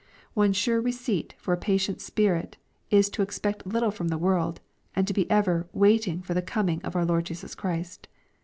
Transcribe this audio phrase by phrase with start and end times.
[0.33, 2.57] ''One sure receipt for a patient spirit
[2.91, 4.59] i to expect little from this world,
[4.95, 8.07] and to be ever" wait ing for the coming of our Lord Jesus Christ."